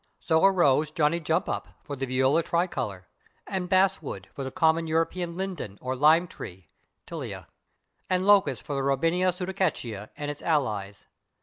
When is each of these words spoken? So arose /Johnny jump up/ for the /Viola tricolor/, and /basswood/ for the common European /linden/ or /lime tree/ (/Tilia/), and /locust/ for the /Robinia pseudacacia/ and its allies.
So 0.19 0.43
arose 0.43 0.91
/Johnny 0.91 1.23
jump 1.23 1.47
up/ 1.47 1.67
for 1.83 1.95
the 1.95 2.07
/Viola 2.07 2.41
tricolor/, 2.43 3.05
and 3.45 3.69
/basswood/ 3.69 4.25
for 4.33 4.43
the 4.43 4.49
common 4.49 4.87
European 4.87 5.35
/linden/ 5.35 5.77
or 5.79 5.93
/lime 5.93 6.27
tree/ 6.27 6.69
(/Tilia/), 7.05 7.45
and 8.09 8.23
/locust/ 8.23 8.63
for 8.63 8.73
the 8.73 8.81
/Robinia 8.81 9.27
pseudacacia/ 9.31 10.09
and 10.17 10.31
its 10.31 10.41
allies. 10.41 11.05